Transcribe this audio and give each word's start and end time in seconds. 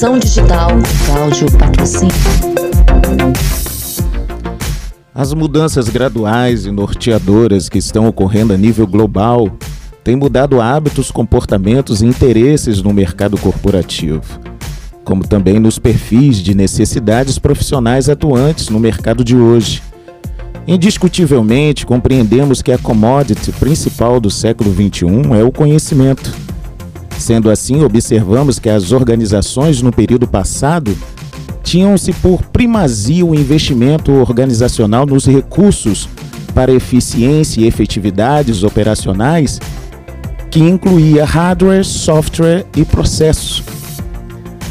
Digital, 0.00 0.70
Cláudio. 1.04 1.46
As 5.14 5.34
mudanças 5.34 5.90
graduais 5.90 6.64
e 6.64 6.70
norteadoras 6.70 7.68
que 7.68 7.76
estão 7.76 8.08
ocorrendo 8.08 8.54
a 8.54 8.56
nível 8.56 8.86
global 8.86 9.50
têm 10.02 10.16
mudado 10.16 10.58
hábitos, 10.58 11.10
comportamentos 11.10 12.00
e 12.00 12.06
interesses 12.06 12.80
no 12.80 12.94
mercado 12.94 13.36
corporativo, 13.36 14.40
como 15.04 15.22
também 15.22 15.60
nos 15.60 15.78
perfis 15.78 16.38
de 16.38 16.54
necessidades 16.54 17.38
profissionais 17.38 18.08
atuantes 18.08 18.70
no 18.70 18.80
mercado 18.80 19.22
de 19.22 19.36
hoje. 19.36 19.82
Indiscutivelmente, 20.66 21.84
compreendemos 21.84 22.62
que 22.62 22.72
a 22.72 22.78
commodity 22.78 23.52
principal 23.52 24.18
do 24.18 24.30
século 24.30 24.72
XXI 24.72 25.38
é 25.38 25.44
o 25.44 25.52
conhecimento. 25.52 26.32
Sendo 27.20 27.50
assim, 27.50 27.84
observamos 27.84 28.58
que 28.58 28.70
as 28.70 28.92
organizações 28.92 29.82
no 29.82 29.92
período 29.92 30.26
passado 30.26 30.96
tinham-se 31.62 32.14
por 32.14 32.42
primazia 32.44 33.26
o 33.26 33.34
investimento 33.34 34.10
organizacional 34.10 35.04
nos 35.04 35.26
recursos 35.26 36.08
para 36.54 36.72
eficiência 36.72 37.60
e 37.60 37.66
efetividades 37.66 38.62
operacionais, 38.62 39.60
que 40.50 40.60
incluía 40.60 41.26
hardware, 41.26 41.84
software 41.84 42.64
e 42.74 42.86
processos. 42.86 43.62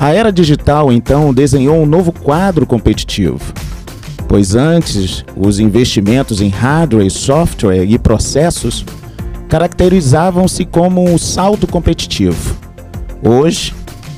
A 0.00 0.14
era 0.14 0.32
digital, 0.32 0.90
então, 0.90 1.34
desenhou 1.34 1.76
um 1.76 1.86
novo 1.86 2.10
quadro 2.10 2.64
competitivo, 2.64 3.52
pois 4.26 4.54
antes 4.54 5.26
os 5.36 5.60
investimentos 5.60 6.40
em 6.40 6.48
hardware, 6.48 7.10
software 7.10 7.84
e 7.84 7.98
processos 7.98 8.82
caracterizavam-se 9.50 10.64
como 10.64 11.06
um 11.06 11.18
salto 11.18 11.66
competitivo. 11.66 12.56
Hoje, 13.22 13.74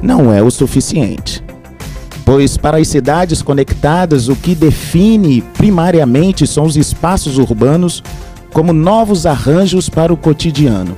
não 0.00 0.32
é 0.32 0.40
o 0.40 0.50
suficiente 0.50 1.42
pois 2.24 2.56
para 2.56 2.78
as 2.78 2.88
cidades 2.88 3.42
conectadas 3.42 4.28
o 4.28 4.36
que 4.36 4.54
define 4.54 5.42
primariamente 5.58 6.46
são 6.46 6.64
os 6.64 6.76
espaços 6.76 7.38
urbanos 7.38 8.02
como 8.52 8.72
novos 8.72 9.26
arranjos 9.26 9.88
para 9.88 10.12
o 10.12 10.16
cotidiano, 10.16 10.96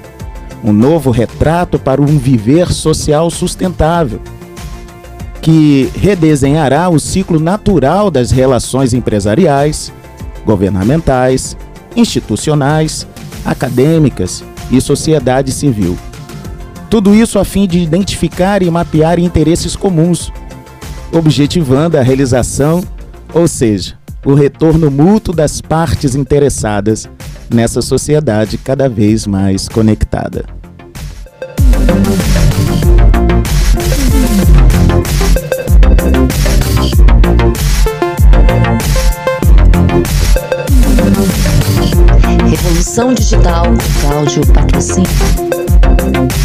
um 0.62 0.72
novo 0.72 1.10
retrato 1.10 1.78
para 1.78 2.00
um 2.00 2.06
viver 2.06 2.70
social 2.70 3.30
sustentável, 3.30 4.20
que 5.40 5.90
redesenhará 5.96 6.88
o 6.88 7.00
ciclo 7.00 7.40
natural 7.40 8.10
das 8.10 8.30
relações 8.30 8.92
empresariais, 8.92 9.92
governamentais, 10.44 11.56
institucionais, 11.96 13.06
acadêmicas 13.46 14.44
e 14.70 14.80
sociedade 14.80 15.52
civil. 15.52 15.96
Tudo 16.90 17.14
isso 17.14 17.38
a 17.38 17.44
fim 17.44 17.66
de 17.66 17.78
identificar 17.78 18.62
e 18.62 18.70
mapear 18.70 19.18
interesses 19.18 19.74
comuns 19.74 20.32
objetivando 21.12 21.96
a 21.96 22.02
realização, 22.02 22.82
ou 23.32 23.46
seja, 23.46 23.94
o 24.24 24.34
retorno 24.34 24.90
mútuo 24.90 25.34
das 25.34 25.60
partes 25.60 26.14
interessadas 26.14 27.08
nessa 27.52 27.80
sociedade 27.80 28.58
cada 28.58 28.88
vez 28.88 29.26
mais 29.26 29.68
conectada. 29.68 30.44
Educação 42.96 43.12
Digital, 43.12 43.64
Cláudio 44.00 44.46
Patrocínio. 44.54 45.06